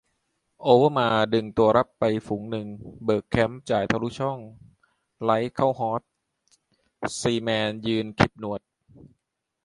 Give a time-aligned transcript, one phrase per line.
[0.61, 2.67] โอเวอร์มาร์สดึงตัวรับไปฝูงนึง
[3.03, 4.39] เบิร์กแคมป์จ่ายทะลุช่อง
[5.23, 6.01] ไรต์เข้าฮอส
[7.19, 8.61] ซีแมนยืนขลิบหนวด